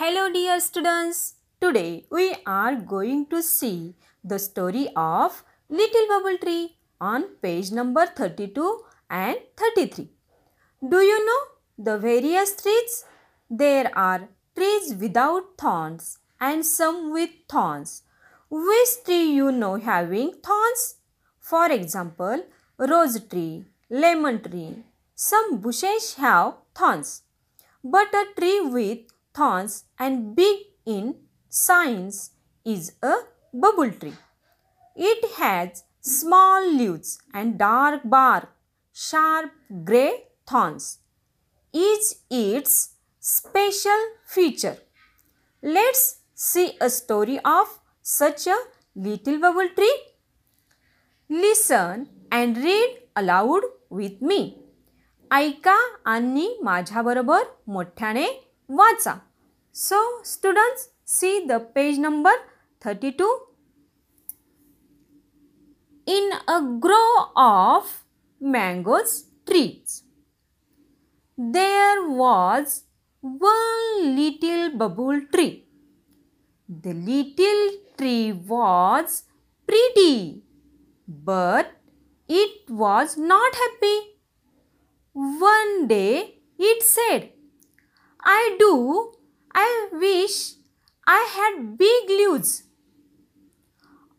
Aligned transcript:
Hello 0.00 0.20
dear 0.34 0.58
students. 0.60 1.18
Today 1.62 2.06
we 2.10 2.34
are 2.46 2.74
going 2.92 3.26
to 3.32 3.42
see 3.42 3.96
the 4.24 4.38
story 4.38 4.84
of 4.96 5.42
Little 5.68 6.06
Bubble 6.12 6.38
Tree 6.44 6.78
on 6.98 7.24
page 7.42 7.70
number 7.70 8.06
32 8.06 8.78
and 9.10 9.36
33. 9.58 10.08
Do 10.94 11.00
you 11.08 11.18
know 11.26 11.40
the 11.86 11.98
various 11.98 12.56
trees? 12.62 13.04
There 13.50 13.90
are 13.94 14.30
trees 14.56 14.94
without 14.94 15.52
thorns 15.58 16.16
and 16.40 16.64
some 16.64 17.12
with 17.12 17.36
thorns. 17.46 18.02
Which 18.48 18.96
tree 19.04 19.30
you 19.34 19.52
know 19.52 19.74
having 19.74 20.32
thorns? 20.42 20.94
For 21.40 21.70
example, 21.70 22.46
rose 22.78 23.20
tree, 23.28 23.66
lemon 23.90 24.42
tree. 24.42 24.76
Some 25.14 25.58
bushes 25.58 26.14
have 26.14 26.54
thorns. 26.74 27.22
But 27.84 28.14
a 28.14 28.24
tree 28.34 28.60
with 28.62 29.00
thorns 29.33 29.85
and 29.99 30.35
big 30.35 30.57
in 30.85 31.15
size 31.49 32.31
is 32.65 32.93
a 33.01 33.15
bubble 33.53 33.91
tree. 33.91 34.13
It 34.95 35.25
has 35.37 35.83
small 36.01 36.71
leaves 36.71 37.19
and 37.33 37.57
dark 37.57 38.01
bark, 38.05 38.49
sharp 38.93 39.51
gray 39.83 40.23
thorns. 40.47 40.99
Is 41.73 42.21
its 42.29 42.95
special 43.19 44.01
feature. 44.27 44.77
Let's 45.61 46.19
see 46.33 46.77
a 46.79 46.89
story 46.89 47.39
of 47.43 47.67
such 48.01 48.47
a 48.47 48.57
little 48.95 49.39
bubble 49.39 49.69
tree. 49.75 49.95
Listen 51.29 52.07
and 52.31 52.57
read 52.57 53.01
aloud 53.15 53.63
with 53.89 54.21
me. 54.21 54.61
ऐका 55.31 55.75
आणि 56.05 56.47
माझ्याबरोबर 56.63 57.43
मोठ्याने 57.67 58.25
Vatsa. 58.78 59.22
So, 59.72 59.98
students, 60.22 60.90
see 61.04 61.44
the 61.46 61.58
page 61.58 61.98
number 61.98 62.32
32. 62.80 63.38
In 66.06 66.30
a 66.48 66.60
grove 66.84 67.28
of 67.36 68.04
mangoes 68.40 69.26
trees, 69.48 70.04
there 71.36 72.08
was 72.08 72.84
one 73.20 74.16
little 74.16 74.76
bubble 74.76 75.20
tree. 75.32 75.64
The 76.68 76.94
little 76.94 77.64
tree 77.98 78.32
was 78.32 79.24
pretty, 79.66 80.42
but 81.08 81.72
it 82.28 82.70
was 82.70 83.16
not 83.16 83.54
happy. 83.54 83.98
One 85.12 85.88
day 85.88 86.38
it 86.58 86.82
said, 86.82 87.32
I 88.22 88.56
do, 88.58 89.12
I 89.54 89.88
wish 89.92 90.54
I 91.06 91.28
had 91.34 91.76
big 91.78 92.08
leaves. 92.08 92.64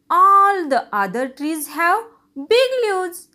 All 0.10 0.68
the 0.68 0.88
other 0.94 1.30
trees 1.30 1.68
have 1.70 2.04
big 2.36 2.70
leaves. 2.84 3.30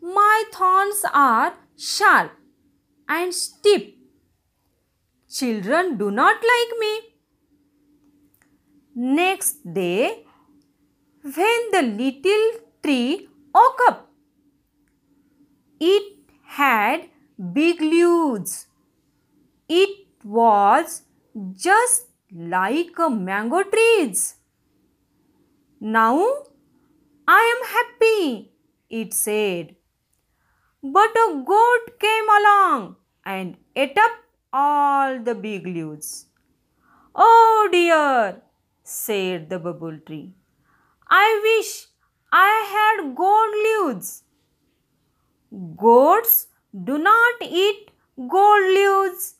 My 0.00 0.44
thorns 0.52 1.04
are 1.12 1.54
sharp 1.76 2.32
and 3.08 3.34
steep. 3.34 3.98
Children 5.28 5.96
do 5.96 6.10
not 6.10 6.36
like 6.36 6.78
me. 6.78 7.00
Next 8.94 9.72
day, 9.72 10.24
when 11.22 11.70
the 11.72 11.82
little 11.82 12.60
tree 12.82 13.28
woke 13.54 13.80
up, 13.88 14.10
it 15.78 16.16
had 16.44 17.08
big 17.52 17.80
leaves. 17.80 18.66
It 19.72 19.90
was 20.24 21.02
just 21.52 22.06
like 22.32 22.98
a 22.98 23.08
mango 23.08 23.62
trees. 23.62 24.34
Now 25.80 26.16
I 27.28 27.42
am 27.52 27.60
happy, 27.74 28.50
it 28.88 29.14
said. 29.14 29.76
But 30.82 31.10
a 31.22 31.42
goat 31.46 32.00
came 32.00 32.28
along 32.38 32.96
and 33.24 33.56
ate 33.76 33.96
up 33.96 34.10
all 34.52 35.22
the 35.22 35.36
big 35.36 35.66
leaves. 35.66 36.26
Oh 37.14 37.68
dear, 37.70 38.42
said 38.82 39.48
the 39.50 39.60
bubble 39.60 39.98
tree. 40.04 40.34
I 41.08 41.40
wish 41.48 41.86
I 42.32 42.54
had 42.74 43.14
gold 43.14 43.60
leaves. 43.66 44.24
Goats 45.76 46.48
do 46.90 46.98
not 46.98 47.34
eat 47.42 47.92
gold 48.16 48.64
leaves. 48.78 49.34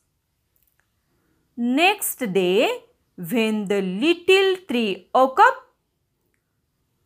Next 1.62 2.20
day, 2.32 2.84
when 3.18 3.66
the 3.66 3.82
little 3.82 4.56
tree 4.66 5.10
woke 5.14 5.40
up, 5.46 5.56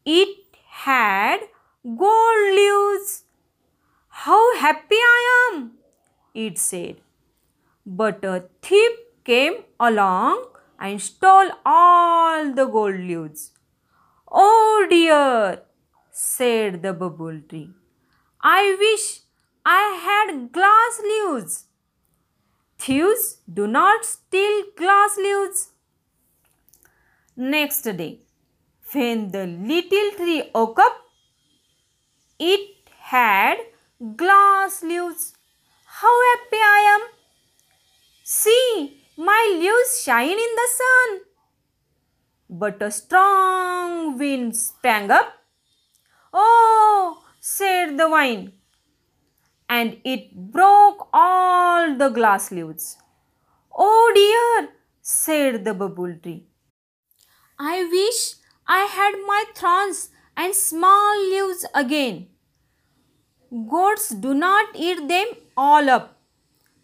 it 0.07 0.29
had 0.69 1.41
gold 1.83 2.45
leaves. 2.59 3.25
How 4.07 4.57
happy 4.59 4.95
I 4.95 5.51
am, 5.57 5.73
it 6.35 6.59
said. 6.59 7.01
But 7.85 8.25
a 8.25 8.45
thief 8.63 8.93
came 9.25 9.57
along 9.81 10.47
and 10.79 11.03
stole 11.03 11.51
all 11.67 12.55
the 12.55 12.67
gold 12.67 13.01
leaves. 13.01 13.51
Oh 14.31 14.87
dear, 14.89 15.63
said 16.13 16.81
the 16.81 16.93
bubble 16.93 17.41
tree. 17.49 17.71
I 18.41 18.77
wish 18.79 19.23
I 19.67 19.85
had 20.09 20.53
glass 20.53 21.01
leaves. 21.03 21.65
Thieves 22.85 23.39
do 23.59 23.67
not 23.67 24.05
steal 24.05 24.57
glass 24.77 25.17
leaves. 25.17 25.61
Next 27.35 27.81
day, 28.01 28.19
when 28.93 29.31
the 29.31 29.47
little 29.47 30.11
tree 30.17 30.51
woke 30.55 30.79
up, 30.79 30.97
it 32.39 32.91
had 33.15 33.57
glass 34.17 34.83
leaves. 34.83 35.33
How 36.01 36.15
happy 36.29 36.61
I 36.73 36.81
am! 36.95 37.07
See, 38.23 39.01
my 39.17 39.43
leaves 39.59 40.03
shine 40.03 40.39
in 40.47 40.53
the 40.61 40.69
sun. 40.81 41.21
But 42.51 42.83
a 42.83 42.91
strong 42.91 44.19
wind 44.19 44.57
sprang 44.59 45.11
up. 45.11 45.33
Oh, 46.35 47.25
said 47.41 47.97
the 47.97 48.09
vine, 48.09 48.53
and 49.69 49.97
it 50.05 50.35
broke 50.53 51.09
all 51.13 51.97
the 51.97 52.09
glass 52.09 52.51
leaves. 52.51 52.97
Oh 53.77 54.13
dear, 54.15 54.69
said 55.01 55.65
the 55.65 55.75
bubble 55.75 56.15
tree. 56.23 56.47
I 57.59 57.85
wish 57.85 58.37
I 58.67 58.85
had 58.85 59.13
my 59.27 59.45
thorns 59.55 60.11
and 60.37 60.55
small 60.55 61.19
leaves 61.31 61.67
again. 61.75 62.29
Goats 63.71 64.09
do 64.09 64.35
not 64.35 64.69
eat 64.75 65.07
them 65.09 65.27
all 65.57 65.89
up. 65.89 66.19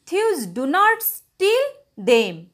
Thieves 0.07 0.47
do 0.47 0.67
not 0.67 1.03
steal 1.03 1.67
them. 1.97 2.51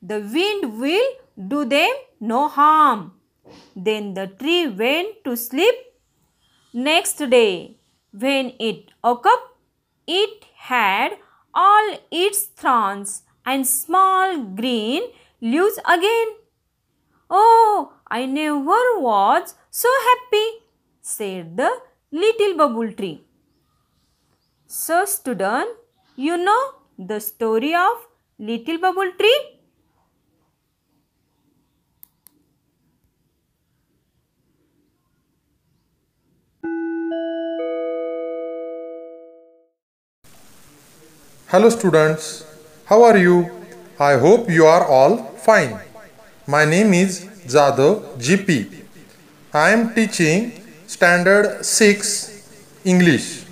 The 0.00 0.20
wind 0.20 0.80
will 0.80 1.08
do 1.48 1.64
them 1.64 1.90
no 2.20 2.48
harm. 2.48 3.12
Then 3.74 4.14
the 4.14 4.26
tree 4.26 4.68
went 4.68 5.24
to 5.24 5.36
sleep. 5.36 5.74
Next 6.72 7.16
day, 7.30 7.76
when 8.12 8.52
it 8.58 8.90
woke 9.02 9.26
up, 9.26 9.57
it 10.08 10.46
had 10.56 11.18
all 11.54 11.88
its 12.10 12.44
thorns 12.62 13.22
and 13.44 13.66
small 13.66 14.38
green 14.60 15.02
leaves 15.40 15.78
again. 15.96 16.28
Oh, 17.30 17.92
I 18.10 18.24
never 18.26 18.82
was 19.08 19.54
so 19.70 19.88
happy, 20.08 20.46
said 21.02 21.56
the 21.56 21.70
little 22.10 22.56
bubble 22.56 22.92
tree. 22.92 23.22
So, 24.66 25.04
student, 25.04 25.68
you 26.16 26.36
know 26.36 26.74
the 26.98 27.20
story 27.20 27.74
of 27.74 28.06
little 28.38 28.78
bubble 28.78 29.12
tree? 29.18 29.57
Hello, 41.50 41.70
students. 41.70 42.44
How 42.84 43.04
are 43.04 43.16
you? 43.16 43.50
I 43.98 44.18
hope 44.18 44.50
you 44.50 44.66
are 44.66 44.84
all 44.84 45.16
fine. 45.44 45.78
My 46.46 46.66
name 46.66 46.92
is 46.92 47.24
Jadhav 47.52 48.02
GP. 48.20 48.84
I 49.54 49.70
am 49.70 49.94
teaching 49.94 50.52
Standard 50.86 51.64
6 51.64 52.82
English. 52.84 53.46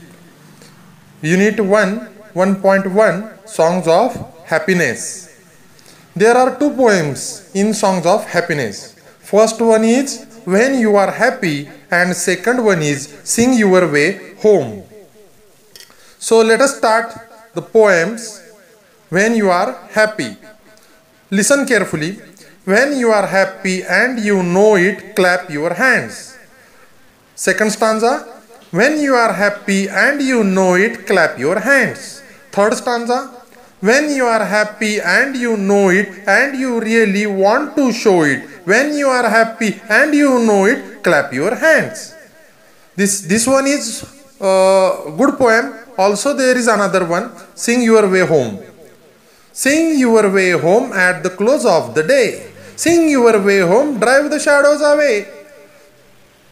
Unit 1.23 1.59
1 1.59 2.35
1.1 2.35 3.49
Songs 3.49 3.89
of 3.89 4.13
Happiness. 4.45 5.33
There 6.15 6.37
are 6.37 6.59
two 6.59 6.73
poems 6.77 7.51
in 7.55 7.73
Songs 7.73 8.05
of 8.05 8.27
Happiness. 8.27 8.95
First 9.21 9.59
one 9.63 9.85
is 9.85 10.27
When 10.45 10.79
You 10.79 10.97
Are 10.97 11.13
Happy, 11.13 11.71
and 11.91 12.15
second 12.15 12.63
one 12.63 12.83
is 12.83 13.09
Sing 13.25 13.55
Your 13.55 13.91
Way 13.91 14.35
Home. 14.43 14.85
So 16.19 16.43
let 16.43 16.61
us 16.61 16.77
start 16.77 17.26
the 17.57 17.63
poems 17.63 18.45
when 19.09 19.35
you 19.35 19.49
are 19.51 19.73
happy. 19.97 20.37
Listen 21.31 21.65
carefully. 21.67 22.21
When 22.65 22.99
you 22.99 23.11
are 23.11 23.27
happy 23.27 23.83
and 23.83 24.21
you 24.21 24.43
know 24.43 24.77
it, 24.77 25.17
clap 25.17 25.49
your 25.49 25.73
hands. 25.73 26.37
Second 27.35 27.71
stanza. 27.73 28.27
When 28.71 29.01
you 29.01 29.15
are 29.15 29.33
happy 29.33 29.89
and 29.89 30.21
you 30.21 30.45
know 30.45 30.75
it, 30.75 31.07
clap 31.07 31.39
your 31.39 31.59
hands. 31.61 32.23
Third 32.53 32.75
stanza. 32.75 33.33
When 33.81 34.11
you 34.11 34.27
are 34.27 34.45
happy 34.45 35.01
and 35.01 35.37
you 35.37 35.57
know 35.57 35.89
it 35.89 36.09
and 36.27 36.59
you 36.59 36.81
really 36.81 37.27
want 37.27 37.77
to 37.77 37.93
show 37.93 38.23
it. 38.23 38.43
When 38.65 38.95
you 38.95 39.09
are 39.09 39.29
happy 39.29 39.81
and 39.89 40.13
you 40.13 40.45
know 40.45 40.67
it, 40.67 41.03
clap 41.03 41.33
your 41.33 41.55
hands. 41.55 42.15
This, 42.97 43.21
this 43.21 43.47
one 43.47 43.67
is 43.67 44.05
a 44.41 45.13
good 45.17 45.37
poem. 45.39 45.75
Also, 45.99 46.35
there 46.35 46.57
is 46.57 46.69
another 46.69 47.05
one 47.05 47.31
Sing 47.55 47.83
Your 47.83 48.09
Way 48.09 48.27
Home. 48.27 48.59
Sing 49.53 49.99
your 49.99 50.29
way 50.31 50.51
home 50.51 50.93
at 50.93 51.23
the 51.23 51.31
close 51.31 51.65
of 51.65 51.95
the 51.95 52.03
day. 52.03 52.53
Sing 52.77 53.09
your 53.09 53.41
way 53.41 53.61
home, 53.61 53.99
drive 53.99 54.29
the 54.29 54.39
shadows 54.39 54.83
away. 54.83 55.27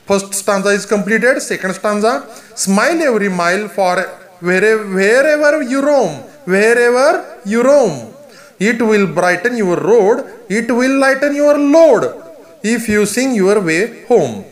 First 0.06 0.32
stanza 0.32 0.70
is 0.70 0.86
completed. 0.86 1.42
Second 1.42 1.75
stanza, 1.75 2.26
smile 2.54 3.02
every 3.02 3.28
mile 3.28 3.69
for 3.69 3.96
wherever 4.40 5.62
you 5.62 5.84
roam. 5.84 6.12
Wherever 6.46 7.40
you 7.44 7.62
roam, 7.62 8.14
it 8.58 8.80
will 8.80 9.06
brighten 9.06 9.54
your 9.58 9.76
road. 9.76 10.25
It 10.48 10.70
will 10.70 10.98
lighten 10.98 11.34
your 11.34 11.58
load. 11.58 12.22
If 12.62 12.88
you 12.88 13.04
sing 13.04 13.34
your 13.34 13.60
way 13.60 14.04
home. 14.06 14.46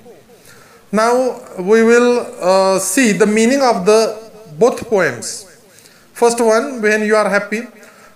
Now 0.93 1.41
we 1.56 1.83
will 1.83 2.27
uh, 2.39 2.79
see 2.79 3.12
the 3.12 3.25
meaning 3.27 3.62
of 3.62 3.87
the 3.87 4.15
both 4.59 4.91
poems. 4.91 5.47
First 6.17 6.39
one, 6.39 6.83
when 6.83 7.03
you 7.03 7.17
are 7.17 7.31
happy. 7.31 7.61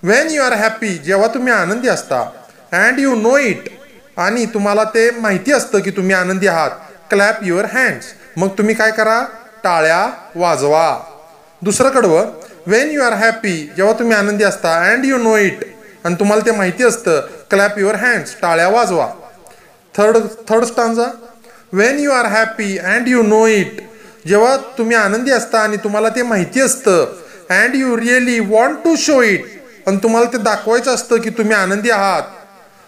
When 0.02 0.28
you 0.28 0.43
are 0.43 0.56
happy, 0.62 0.90
जेव्हा 1.05 1.28
तुम्ही 1.34 1.52
आनंदी 1.52 1.88
असता 1.88 2.20
and 2.73 2.99
you 3.00 3.14
know 3.14 3.37
it 3.38 3.69
आणि 4.17 4.44
तुम्हाला 4.55 4.84
ते 4.94 5.11
माहिती 5.11 5.52
असतं 5.52 5.81
की 5.82 5.90
तुम्ही 5.90 6.14
आनंदी 6.14 6.46
आहात 6.46 6.70
क्लॅप 7.11 7.43
युअर 7.43 7.64
हँड्स 7.73 8.12
मग 8.37 8.49
तुम्ही 8.58 8.75
काय 8.75 8.90
करा? 8.90 9.20
टाळ्या 9.64 10.06
वाजवा. 10.37 10.99
दुसरं 11.62 11.88
कडवं 11.90 12.31
वेन 12.67 12.90
यू 12.90 13.02
आर 13.02 13.12
हॅपी 13.12 13.56
जेव्हा 13.76 13.93
तुम्ही 13.99 14.17
आनंदी 14.17 14.44
असता 14.44 14.75
अँड 14.90 15.05
यू 15.05 15.19
नो 15.19 15.37
इट 15.37 15.64
आणि 16.05 16.14
तुम्हाला 16.14 16.46
ते 16.46 16.56
माहिती 16.56 16.84
असतं 16.84 17.20
क्लॅप 17.50 17.79
युअर 17.79 17.94
हँड्स 17.94 18.37
टाळ्या 18.43 18.69
वाजवा. 18.69 19.08
Third 19.96 20.17
third 20.49 20.64
stanza 20.64 21.11
when 21.72 21.98
you 21.98 22.10
are 22.12 22.24
happy 22.24 22.76
and 22.78 23.08
you 23.08 23.22
know 23.22 23.46
it 23.46 23.80
जेव्हा 24.26 24.56
तुम्ही 24.78 24.96
आनंदी 24.96 25.30
असता 25.30 25.58
आणि 25.58 25.76
तुम्हाला 25.76 26.08
ते 26.08 26.22
माहिती 26.22 26.60
असतं 26.60 27.14
and 27.50 27.74
you 27.74 27.96
really 27.96 28.38
want 28.40 28.78
to 28.84 28.94
show 28.96 29.20
it 29.22 29.44
आणि 29.86 29.98
तुम्हाला 30.02 30.26
ते 30.32 30.38
दाखवायचं 30.38 30.94
असतं 30.94 31.20
की 31.22 31.30
तुम्ही 31.30 31.54
आनंदी 31.56 31.90
आहात. 31.90 32.22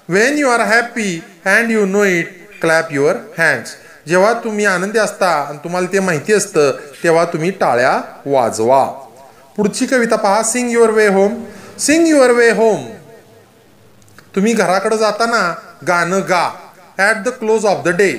When 0.08 0.38
you 0.38 0.48
are 0.50 0.60
happy 0.60 1.20
and 1.46 1.70
you 1.70 1.84
know 1.86 2.04
it 2.04 2.28
clap 2.60 2.92
your 2.92 3.16
hands 3.38 3.74
जेव्हा 4.08 4.32
तुम्ही 4.44 4.64
आनंदी 4.66 4.98
असता 4.98 5.30
आणि 5.48 5.58
तुम्हाला 5.64 5.92
ते 5.92 6.00
माहिती 6.00 6.32
असतं 6.32 6.70
तेव्हा 7.02 7.24
तुम्ही 7.24 7.50
टाळ्या 7.50 8.00
वाजवा. 8.26 8.84
पुढची 9.56 9.86
कविता 9.86 10.16
पहा 10.16 10.42
sing 10.42 10.70
your 10.70 10.90
way 10.90 11.06
home 11.08 11.42
sing 11.78 12.06
your 12.06 12.30
way 12.30 12.50
home 12.50 12.86
तुम्ही 14.36 14.52
घराकडे 14.52 14.98
जाताना 14.98 15.54
गाणं 15.88 16.20
गा. 16.28 16.48
At 16.98 17.22
the 17.24 17.28
close 17.40 17.66
of 17.66 17.84
the 17.84 17.88
day 17.88 18.10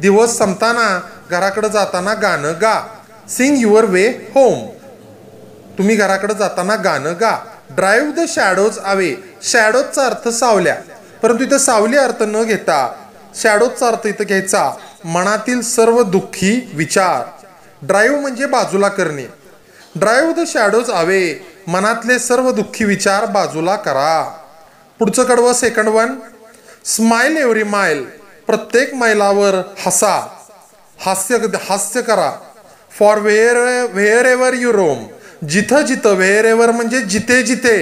दिवस 0.00 0.36
संपताना 0.38 1.00
घराकडे 1.30 1.68
जाताना 1.68 2.14
गाणं 2.14 2.52
गा. 2.52 2.86
सिंग 3.28 3.58
युअर 3.58 3.84
वे 3.84 4.08
होम 4.34 4.68
तुम्ही 5.78 5.96
घराकडे 5.96 6.34
जाताना 6.34 6.74
गाणं 6.74 7.14
गा. 7.20 7.36
ड्राईव्ह 7.70 8.12
द 8.12 8.20
शॅडोज 8.28 8.78
अवे 8.78 9.14
शॅडोजचा 9.42 10.06
अर्थ 10.06 10.28
सावल्या. 10.28 10.76
परंतु 11.22 11.44
इथं 11.44 11.58
सावली 11.58 11.96
अर्थ 11.96 12.22
न 12.22 12.42
घेता 12.42 12.94
शॅडोजचा 13.34 13.88
अर्थ 13.88 14.06
इथं 14.06 14.24
घ्यायचा. 14.24 14.70
मनातील 15.04 15.60
सर्व 15.60 16.02
दुःखी 16.02 16.70
विचार. 16.74 17.46
ड्राईव्ह 17.82 18.20
म्हणजे 18.20 18.46
बाजूला 18.46 18.88
करणे. 18.88 19.26
ड्राईव्ह 19.96 20.32
द 20.32 20.46
शॅडोज 20.46 20.90
अवे 20.90 21.46
मनातले 21.66 22.18
सर्व 22.18 22.50
दुःखी 22.52 22.84
विचार 22.84 23.24
बाजूला 23.24 23.76
करा. 23.76 24.36
पुढचं 24.98 25.24
कडवं 25.24 25.52
second 25.52 25.88
one 25.88 26.14
smile 26.84 27.36
every 27.36 27.62
mile 27.62 28.25
प्रत्येक 28.46 28.94
मैलावर 28.94 29.54
हसा 29.86 30.14
हास्य 31.00 31.36
हास्य 31.68 32.02
करा. 32.02 32.32
For 32.98 33.18
where 33.18 33.56
wherever 34.24 34.54
you 34.54 34.72
roam 34.72 35.06
जिथं 35.46 35.80
जिथं 35.80 36.10
व्हेअर 36.10 36.44
एव्हर 36.44 36.70
म्हणजे 36.70 37.00
जिथे 37.00 37.42
जिथे 37.42 37.76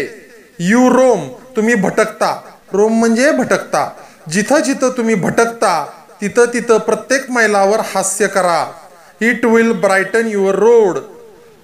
यू 0.59 0.91
रोम 0.91 1.29
तुम्ही 1.57 1.75
भटकता. 1.75 2.41
रोम 2.73 2.99
म्हणजे 2.99 3.31
भटकता. 3.31 3.91
जिथं 4.31 4.59
जिथं 4.59 4.91
तुम्ही 4.97 5.15
भटकता 5.15 5.85
तिथं 6.21 6.45
तिथं 6.55 6.79
प्रत्येक 6.79 7.31
मैलावर 7.31 7.81
हास्य 7.81 8.27
करा. 8.27 8.73
It 9.21 9.45
will 9.45 9.73
brighten 9.73 10.27
your 10.27 10.55
road 10.55 10.99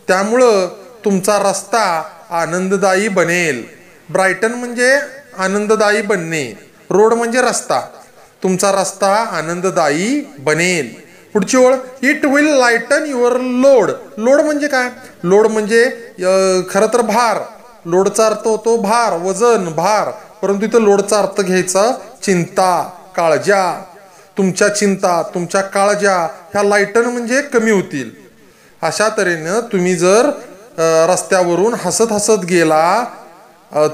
त्यामुळं 0.09 0.67
तुमचा 1.05 1.39
रस्ता 1.39 1.85
आनंददायी 2.31 3.09
बनेल. 3.09 3.65
ब्रायटन 4.11 4.53
म्हणजे 4.53 4.99
आनंददायी 5.39 6.03
बनणे. 6.03 6.47
रोड 6.91 7.15
म्हणजे 7.15 7.41
रस्ता. 7.43 7.81
तुमचा 8.43 8.71
रस्ता 8.73 9.13
आनंददायी 9.39 10.21
बनेल. 10.39 10.89
पुढची 11.33 11.57
ओळ 11.57 11.75
it 12.03 12.25
will 12.27 12.47
lighten 12.59 13.05
your 13.07 13.37
load 13.41 13.91
load 14.19 14.41
म्हणजे 14.41 14.69
काय? 14.69 14.89
लोड 15.25 15.47
म्हणजे 15.47 15.85
खरं 16.71 16.87
तर 16.93 17.03
भार. 17.03 17.39
लोडचा 17.87 18.27
अर्थ 18.27 18.47
होतो 18.47 18.77
भार 18.77 19.17
वजन 19.23 19.69
भार. 19.77 20.11
परंतु 20.43 20.65
इथं 20.65 20.83
लोडचा 20.83 21.19
अर्थ 21.19 21.41
घ्यायचा 21.41 21.91
चिंता 22.23 22.73
काळज्या 23.17 23.63
तुमच्या 24.39 24.69
चिंता 24.75 25.23
तुमच्या 25.35 25.61
काळज्या 25.63 26.17
ह्या 26.53 26.63
लायटन 26.63 27.05
म्हणजे 27.05 27.41
कमी 27.53 27.71
होतील. 27.71 28.11
अशा 28.83 29.09
तऱ्हेनं 29.17 29.61
तुम्ही 29.73 29.95
जर 29.97 30.31
रस्त्यावरून 31.09 31.75
हसत 31.75 32.13
हसत 32.13 32.45
गेला 32.49 33.05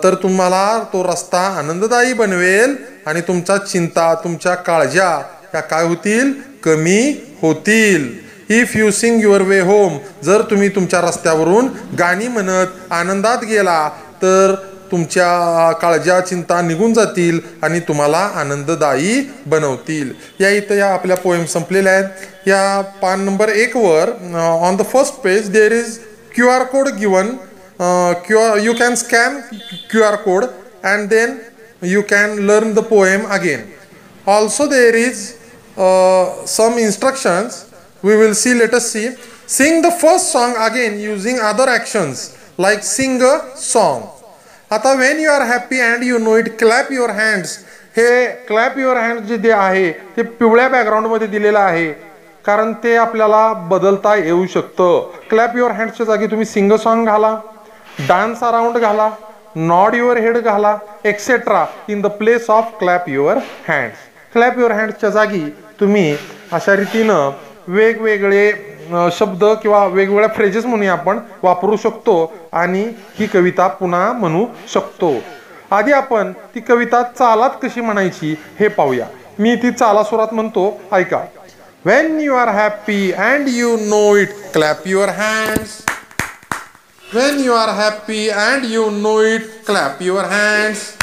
तर 0.05 0.15
तुम्हाला 0.23 0.67
तो 0.93 1.03
रस्ता 1.05 1.41
आनंददायी 1.59 2.13
बनवेल. 2.13 2.77
आणि 3.07 3.21
तुमच्या 3.21 3.57
चिंता 3.59 4.15
तुमच्या 4.25 4.55
काळज्या 4.55 5.09
ह्या 5.53 5.61
काय 5.61 5.85
होतील? 5.85 6.33
कमी 6.65 7.01
होतील. 7.41 8.09
If 8.51 8.77
you 8.77 8.91
sing 8.91 9.21
your 9.23 9.43
way 9.43 9.61
home 9.61 9.99
जर 10.25 10.43
तुम्ही 10.51 10.69
तुमच्या 10.69 11.01
रस्त्यावरून 11.01 11.69
गाणी 11.99 12.29
म्हणत 12.29 12.93
आनंदात 12.93 13.45
गेला 13.45 13.89
तर 14.23 14.55
तुमच्या 14.91 15.71
काळज्या 15.81 16.21
चिंता 16.21 16.61
निघून 16.63 16.93
जातील 16.95 17.39
आणि 17.63 17.81
तुम्हाला 17.89 18.19
आनंददायी 18.41 19.21
बनवतील. 19.47 20.13
या 20.41 20.51
इथं 20.51 20.75
या 20.75 20.93
आपल्या 20.95 21.17
पोएम 21.17 21.45
संपलेल्या 21.45 21.93
आहेत. 21.93 22.05
या 22.47 22.81
पान 23.03 23.25
नंबर 23.25 23.49
एकवर 23.49 24.11
on 24.37 24.77
the 24.77 24.83
first 24.93 25.15
page 25.23 25.51
there 25.51 25.73
is 25.73 25.99
Q 26.35 26.49
R 26.49 26.63
code 26.65 26.89
given 26.99 27.31
Q 28.27 28.39
R 28.39 28.59
you 28.63 28.73
can 28.79 28.95
scan 28.95 29.39
Q 29.91 30.03
R 30.03 30.15
code 30.25 30.45
and 30.85 31.09
then 31.09 31.37
you 31.83 32.03
can 32.11 32.39
learn 32.49 32.73
the 32.75 32.85
poem 32.91 33.27
again 33.39 33.65
also 34.27 34.67
there 34.67 34.95
is 34.97 35.27
some 36.51 36.79
instructions. 36.79 37.57
We 38.03 38.15
will 38.17 38.35
see 38.35 38.53
let 38.55 38.75
us 38.75 38.85
see. 38.93 39.09
Sing 39.47 39.83
the 39.83 39.91
first 40.03 40.31
song 40.33 40.55
again 40.67 40.95
using 40.99 41.41
other 41.49 41.67
actions 41.69 42.23
like 42.59 42.83
sing 42.83 43.21
a 43.23 43.33
song. 43.57 44.07
आता 44.73 44.93
when 45.01 45.21
you 45.21 45.31
are 45.31 45.43
happy 45.51 45.81
and 45.81 46.05
you 46.05 46.19
know 46.19 46.37
it 46.39 46.49
clap 46.59 46.93
your 46.93 47.11
hands 47.19 47.57
हे 47.97 48.27
clap 48.49 48.79
your 48.79 48.97
hand 48.97 49.21
जे 49.33 49.53
आहे 49.53 49.91
ते 50.17 50.23
पिवळ्या 50.23 50.69
बॅकग्राऊंडमध्ये 50.69 51.27
दिलेलं 51.27 51.59
आहे. 51.59 51.93
कारण 52.47 52.73
ते 52.85 52.97
आपल्याला 52.97 53.53
बदलता 53.71 54.15
येऊ 54.17 54.47
शकतं. 54.55 55.13
क्लॅप 55.31 55.57
युअर 55.57 55.73
हँड्सच्या 55.73 56.07
जागी 56.07 56.27
तुम्ही 56.27 56.47
सिंग 56.47 56.77
सॉन्ग 56.85 57.09
घाला. 57.09 57.37
डान्स 58.09 58.43
अराउंड 58.45 58.79
घाला. 58.79 59.11
नॉड 59.57 59.95
युअर 59.95 60.17
हेड 60.17 60.37
घाला 60.37 60.77
etcetera 61.05 61.65
in 61.89 62.01
the 62.03 62.07
place 62.19 62.49
of 62.51 62.73
clap 62.79 63.09
your 63.09 63.37
hands 63.69 63.99
clap 64.33 64.59
your 64.59 64.73
हँड्सच्या 64.73 65.11
जागी 65.11 65.41
तुम्ही 65.81 66.17
अशा 66.53 66.75
रीतीनं 66.77 67.31
वेगवेगळे 67.69 68.51
शब्द 69.13 69.45
किंवा 69.63 69.85
वेगवेगळ्या 69.87 70.29
फ्रेजेस 70.35 70.67
म्हणून 70.67 70.89
आपण 70.89 71.19
वापरू 71.43 71.77
शकतो 71.77 72.33
आणि 72.53 72.85
ही 73.19 73.27
कविता 73.27 73.67
पुन्हा 73.69 74.13
म्हणू 74.13 74.45
शकतो. 74.73 75.13
आधी 75.71 75.93
आपण 75.93 76.33
ती 76.55 76.61
कविता 76.61 77.03
चालात 77.03 77.51
कशी 77.63 77.81
म्हणायची 77.81 78.35
हे 78.61 78.69
पाहूया. 78.69 79.07
मी 79.39 79.55
ती 79.63 79.71
चाला 79.71 80.03
सुरात 80.03 80.35
म्हणतो 80.35 80.69
ऐका. 80.93 81.25
When 81.85 82.21
you 82.21 82.35
are 82.35 82.49
happy 82.49 83.13
and 83.13 83.49
you 83.49 83.77
know 83.81 84.17
it 84.17 84.29
clap 84.55 84.87
your 84.87 85.09
hands 85.19 85.81
When 87.13 87.39
you 87.39 87.53
are 87.53 87.73
happy 87.73 88.31
and 88.31 88.65
you 88.67 88.91
know 88.91 89.21
it, 89.21 89.65
clap 89.65 90.01
your 90.01 90.25
hands. 90.27 90.97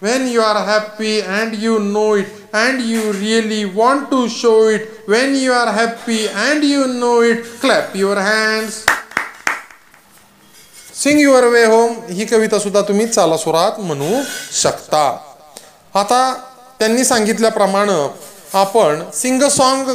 When 0.00 0.28
you 0.28 0.42
are 0.42 0.62
happy 0.62 1.22
and 1.22 1.56
you 1.56 1.78
know 1.78 2.14
it, 2.14 2.28
and 2.52 2.82
you 2.82 3.12
really 3.12 3.64
want 3.64 4.10
to 4.10 4.28
show 4.28 4.68
it, 4.68 5.08
when 5.08 5.36
you 5.36 5.52
are 5.52 5.72
happy 5.72 6.28
and 6.28 6.62
you 6.62 6.86
know 6.86 7.22
it, 7.22 7.46
clap 7.62 7.96
your 7.96 8.20
hands. 8.20 8.84
Sing 10.94 11.20
your 11.20 11.44
way 11.52 11.64
home 11.64 11.94
ही 12.10 12.24
कविता 12.26 12.58
सुद्धा 12.58 12.80
तुम्ही 12.88 13.06
चालासुरात 13.06 13.80
म्हणू 13.80 14.22
शकता 14.60 15.04
आता 16.00 16.20
त्यांनी 16.78 17.04
सांगितल्याप्रमाणे 17.04 17.98
आपण 18.58 19.02
sing 19.14 19.42
song 19.56 19.90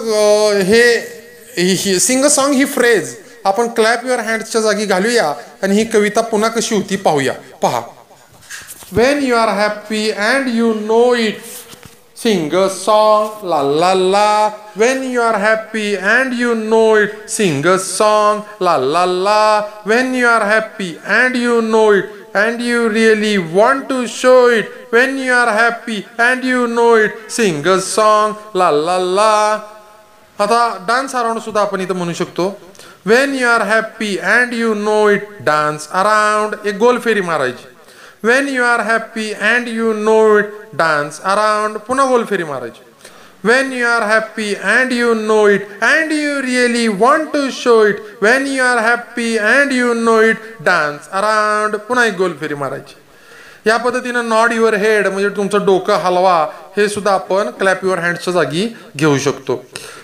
हे 0.67 1.99
सिंग 1.99 2.27
सॉन्ग 2.27 2.55
ही 2.55 2.65
फ्रेज 2.65 3.15
आपण 3.49 3.67
क्लॅप 3.75 4.05
युअर 4.05 4.19
हँडच्या 4.19 4.61
जागी 4.61 4.85
घालूया 4.85 5.33
आणि 5.63 5.75
ही 5.75 5.85
कविता 5.85 6.21
पुन्हा 6.31 6.49
कशी 6.49 6.75
होती 6.75 6.95
पाहूया. 6.95 7.33
पहा. 7.61 7.81
When 8.91 9.23
you 9.23 9.35
are 9.35 9.49
happy 9.57 10.09
and 10.11 10.47
you 10.55 10.73
know 10.73 11.15
it 11.15 11.41
sing 12.17 12.53
a 12.53 12.67
song 12.75 13.45
la 13.49 13.61
la 13.63 13.93
la 13.93 14.49
when 14.77 15.03
you 15.03 15.21
are 15.21 15.35
happy 15.35 15.95
and 15.95 16.33
you 16.39 16.53
know 16.53 16.97
it 16.97 17.29
sing 17.29 17.65
a 17.65 17.75
song 17.79 18.63
la 18.63 18.77
la 18.77 19.05
la 19.05 19.61
when 19.85 20.13
you 20.15 20.27
are 20.27 20.41
happy 20.41 20.89
and 21.19 21.35
you 21.35 21.59
know 21.61 21.91
it 21.93 22.35
and 22.35 22.61
you 22.61 22.89
really 22.89 23.35
want 23.53 23.87
to 23.89 24.05
show 24.07 24.49
it 24.49 24.71
when 24.93 25.17
you 25.19 25.33
are 25.33 25.47
happy 25.47 26.01
and 26.19 26.45
you 26.45 26.65
know 26.67 26.95
it 26.97 27.29
sing 27.31 27.67
a 27.67 27.77
song 27.85 28.57
la 28.57 28.71
la 28.71 28.97
la 28.97 29.33
आता 30.39 30.67
dance 30.87 31.15
around 31.15 31.39
सुद्धा 31.39 31.61
आपण 31.61 31.81
इथं 31.81 31.95
म्हणू 31.95 32.13
शकतो. 32.13 32.49
When 33.09 33.33
you 33.35 33.47
are 33.47 33.61
happy 33.67 34.15
and 34.17 34.53
you 34.53 34.73
know 34.73 35.09
it 35.09 35.27
dance 35.45 35.87
around 35.99 36.55
एक 36.67 36.75
गोल 36.77 36.97
फेरी 36.99 37.21
मारायची. 37.21 37.65
When 38.23 38.47
you 38.49 38.63
are 38.63 38.79
happy 38.85 39.31
and 39.33 39.67
you 39.67 39.93
know 39.93 40.17
it 40.39 40.51
dance 40.77 41.19
around 41.31 41.77
पुन्हा 41.87 42.05
गोल 42.05 42.25
फेरी 42.29 42.43
मारायची. 42.43 42.83
When 43.43 43.73
you 43.73 43.87
are 43.87 44.03
happy 44.03 44.53
and 44.75 44.93
you 44.93 45.13
know 45.13 45.47
it 45.49 45.67
and 45.81 46.11
you 46.11 46.41
really 46.41 46.87
want 46.99 47.33
to 47.33 47.49
show 47.53 47.83
it 47.85 48.03
when 48.21 48.47
you 48.47 48.63
are 48.63 48.83
happy 48.89 49.35
and 49.37 49.73
you 49.73 49.93
know 49.93 50.21
it 50.21 50.37
dance 50.61 51.09
around 51.11 51.75
पुन्हा 51.87 52.05
एक 52.05 52.17
गोल 52.17 52.37
फेरी 52.39 52.55
मारायची. 52.55 52.95
या 53.67 53.77
पद्धतीनं 53.77 54.29
नॉड 54.29 54.53
युअर 54.53 54.75
हेड 54.75 55.07
म्हणजे 55.07 55.29
तुमचं 55.29 55.65
डोकं 55.65 56.01
हलवा 56.03 56.39
हे 56.77 56.89
सुद्धा 56.89 57.13
आपण 57.13 57.49
क्लॅप 57.59 57.85
युअर 57.85 57.99
हँडच्या 57.99 58.33
जागी 58.33 58.73
घेऊ 58.97 59.17
शकतो. 59.17 59.63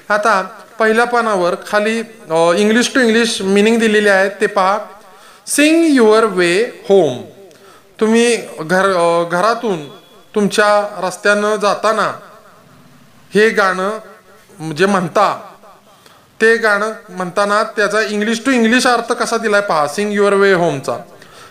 आता 0.09 0.41
पहिल्या 0.79 1.05
पानावर 1.05 1.55
खाली 1.67 1.98
इंग्लिश 2.62 2.91
टू 2.96 3.00
इंग्लिश 3.01 3.41
मिनिंग 3.41 3.79
दिलेली 3.79 4.10
आहे 4.10 4.29
ते 4.41 4.48
पहा. 4.48 4.77
सिंग 5.48 5.84
युअर 5.86 6.25
वे 6.36 6.53
होम 6.89 7.22
तुम्ही 8.00 8.36
घर 8.62 8.88
घरातून 9.32 9.88
तुमच्या 10.36 11.00
रस्त्यानं 11.03 11.55
जाताना 11.55 12.12
हे 13.32 13.50
गाणं 13.50 14.72
जे 14.77 14.86
म्हणता 14.86 15.27
ते 16.41 16.55
गाणं 16.58 16.91
म्हणताना 17.10 17.62
त्याचा 17.75 18.01
इंग्लिश 18.01 18.41
टू 18.46 18.51
इंग्लिश 18.51 18.88
अर्थ 18.88 19.12
कसा 19.13 19.38
दिलाय 19.38 19.62
पहा. 19.62 19.88
Sing 19.88 20.12
your 20.13 20.34
way 20.34 20.53
होमचा 20.53 20.98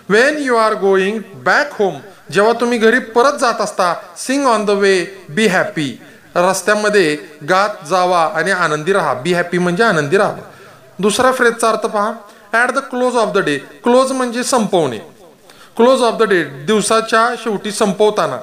when 0.08 0.36
you 0.38 0.56
are 0.56 0.74
going 0.74 1.18
back 1.44 1.72
home 1.72 1.98
जेव्हा 2.32 2.52
तुम्ही 2.60 2.78
घरी 2.78 2.98
परत 3.14 3.38
जात 3.40 3.60
असता 3.60 3.94
sing 4.18 4.46
on 4.46 4.64
the 4.64 4.70
way 4.70 4.94
be 5.28 5.46
happy 5.46 5.88
रस्त्यामध्ये 6.36 7.16
गात 7.48 7.84
जावा 7.88 8.22
आणि 8.34 8.50
आनंदी 8.50 8.92
राहा. 8.92 9.14
बी 9.14 9.32
हॅपी 9.32 9.58
म्हणजे 9.58 9.82
आनंदी 9.84 10.16
राहा. 10.18 10.32
दुसरा 10.98 11.32
फ्रेजचा 11.32 11.68
अर्थ 11.68 11.86
पहा. 11.86 12.12
At 12.52 12.70
the 12.70 12.78
close 12.90 13.16
of 13.16 13.32
the 13.34 13.38
day 13.38 13.56
close 13.84 14.12
म्हणजे 14.12 14.42
संपवणे. 14.44 14.98
क्लोज 15.76 16.02
ऑफ 16.02 16.18
द 16.18 16.22
डे 16.22 16.42
दिवसाच्या 16.66 17.28
शेवटी 17.42 17.70
संपवताना. 17.72 18.38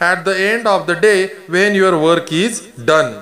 At 0.00 0.24
the 0.24 0.28
end 0.28 0.68
of 0.68 0.86
the 0.86 0.90
day 1.00 1.14
when 1.48 1.74
your 1.76 1.94
work 1.94 2.32
is 2.32 2.60
done 2.78 3.12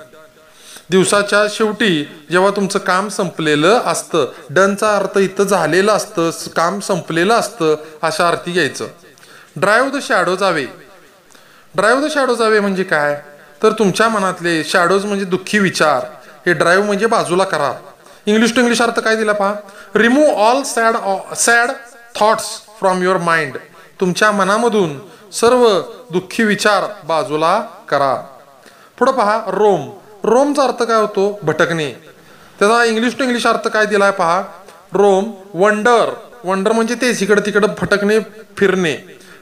दिवसाच्या 0.91 1.45
शेवटी 1.51 2.03
जेव्हा 2.31 2.51
तुमचं 2.51 2.79
काम 2.79 3.09
संपलेलं 3.09 3.81
असतं 3.87 4.27
डनचा 4.51 4.95
अर्थ 4.97 5.19
इथं 5.19 5.45
झालेलं 5.45 5.93
असतं 5.93 6.31
काम 6.57 6.79
संपलेलं 6.81 7.35
असतं 7.35 7.75
अशा 8.03 8.29
अर्थी 8.29 8.53
घ्यायचं. 8.53 8.87
ड्राईव्ह 9.57 9.91
द 9.91 10.03
शॅडो 10.03 10.37
जावे 10.37 10.65
ड्राईव्ह 11.75 12.07
द 12.07 12.11
शॅडो 12.11 12.35
जावे 12.35 12.61
म्हणजे 12.61 12.83
काय? 12.83 13.21
तर 13.63 13.73
तुमच्या 13.73 14.09
मनातले 14.09 14.63
शॅडोज 14.65 15.05
म्हणजे 15.05 15.25
दुःखी 15.25 15.59
विचार 15.59 16.07
हे 16.47 16.53
ड्राईव्ह 16.53 16.87
म्हणजे 16.87 17.07
बाजूला 17.07 17.45
करा. 17.45 17.73
इंग्लिश 18.27 18.55
टू 18.55 18.61
इंग्लिश 18.61 18.83
अर्थ 18.83 18.99
काय 19.01 19.17
दिला 19.17 19.33
पहा? 19.33 19.55
Remove 19.95 20.33
all 20.33 20.63
sad 20.63 20.97
sad 21.37 21.71
thoughts 22.19 22.45
from 22.79 23.03
your 23.03 23.17
mind 23.17 23.57
तुमच्या 24.01 24.31
मनामधून 24.33 24.99
सर्व 25.33 25.67
दुःखी 26.11 26.43
विचार 26.43 26.85
बाजूला 27.05 27.61
करा. 27.89 28.15
पुढं 28.99 29.13
पहा 29.13 29.41
रोम 29.49 29.91
रोमचा 30.25 30.63
अर्थ 30.63 30.83
काय 30.83 31.01
होतो? 31.01 31.39
भटकणे. 31.43 31.91
त्याचा 32.59 32.85
इंग्लिश 32.85 33.15
टू 33.19 33.25
इंग्लिश 33.25 33.47
अर्थ 33.47 33.69
काय 33.69 33.87
दिलाय 33.87 34.11
पहा? 34.11 34.43
रोम 34.93 35.31
वंडर 35.55 36.11
वंडर 36.45 36.73
म्हणजे 36.73 36.95
तेच 36.95 37.23
इकडं 37.23 37.41
तिकडं 37.47 37.69
भटकणे 37.81 38.19
फिरणे. 38.57 38.95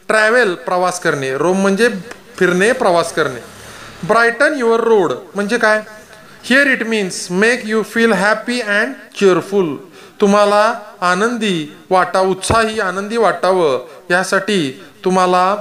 ट्रॅव्हल 0.08 0.54
प्रवास 0.54 1.00
करणे. 1.00 1.36
रोम 1.36 1.60
म्हणजे 1.60 1.88
फिरणे 2.36 2.72
प्रवास 2.72 3.12
करणे. 3.12 3.55
ब्रायटन 4.04 4.54
युअर 4.58 4.80
रोड 4.80 5.12
म्हणजे 5.34 5.58
काय? 5.58 5.80
Here 6.44 6.66
it 6.66 6.82
means 6.86 7.26
make 7.30 7.62
you 7.64 7.82
feel 7.82 8.12
happy 8.12 8.60
and 8.60 8.92
cheerful 9.18 9.74
तुम्हाला 10.20 10.72
आनंदी 11.00 11.76
वाटा 11.90 12.20
उत्साही 12.20 12.78
आनंदी 12.80 13.16
वाटावं. 13.16 13.78
यासाठी 14.10 14.70
तुम्हाला 15.04 15.54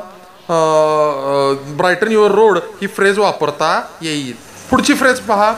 ब्रायटन 1.78 2.12
युअर 2.12 2.32
रोड 2.32 2.58
ही 2.82 2.88
फ्रेज 2.88 3.20
वापरता 3.20 3.82
येईल. 4.02 4.34
पुढची 4.70 4.94
फ्रेज 4.94 5.20
पहा. 5.20 5.54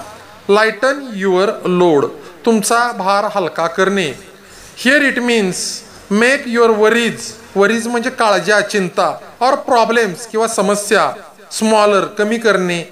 लायटन 0.49 1.07
युअर 1.13 1.49
लोड 1.65 2.05
तुमचा 2.45 2.91
भार 2.97 3.27
हलका 3.35 3.67
करणे. 3.67 4.07
Here 4.77 5.01
it 5.01 5.19
means 5.19 5.65
make 6.11 6.43
your 6.47 6.69
worries 6.69 7.31
worries 7.55 7.87
म्हणजे 7.87 8.09
काळज्या 8.09 8.59
चिंता 8.61 9.11
और 9.41 9.55
प्रॉब्लेम्स 9.67 10.27
किंवा 10.27 10.47
समस्या. 10.47 11.11
स्मॉलर 11.51 12.05
कमी 12.17 12.37
करणे 12.37 12.83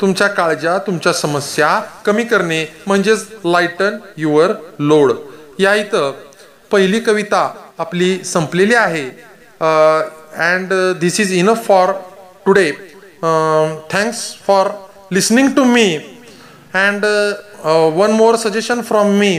तुमच्या 0.00 0.26
काळजा 0.28 0.76
तुमच्या 0.86 1.12
समस्या 1.12 1.78
कमी 2.06 2.24
करणे 2.24 2.64
म्हणजेच 2.86 3.26
लाईटन 3.44 3.96
युअर 4.16 4.52
लोड 4.78 5.12
या 5.60 5.74
इथं 5.74 6.12
पहिली 6.70 7.00
कविता 7.00 7.50
आपली 7.78 8.18
संपलेली 8.24 8.74
आहे. 8.74 9.08
And 9.60 10.72
this 11.00 11.20
is 11.20 11.32
enough 11.32 11.66
for 11.66 11.92
today 12.46 12.70
thanks 13.92 14.22
for 14.46 14.70
listening 15.12 15.48
to 15.56 15.64
me 15.64 15.94
and 16.74 17.04
one 17.96 18.10
more 18.16 18.36
suggestion 18.36 18.82
from 18.88 19.12
me 19.18 19.38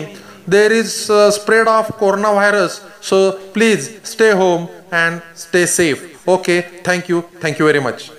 there 0.49 0.71
is 0.71 0.91
spread 1.35 1.67
of 1.67 1.91
corona 1.99 2.31
virus 2.31 2.79
so 3.09 3.29
please 3.53 3.89
stay 4.11 4.31
home 4.31 4.65
and 4.91 5.19
stay 5.39 5.65
safe 5.67 6.29
okay 6.29 6.61
thank you 6.87 7.21
thank you 7.43 7.65
very 7.65 7.79
much 7.85 8.09